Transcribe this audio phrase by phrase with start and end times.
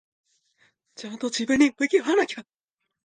[0.95, 2.43] ちゃんと自分に向き合わなきゃ。